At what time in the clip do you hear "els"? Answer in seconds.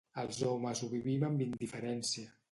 0.19-0.37